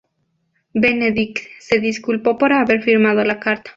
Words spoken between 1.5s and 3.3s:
se disculpó por haber firmado